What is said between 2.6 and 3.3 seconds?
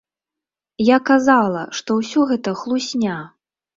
хлусня.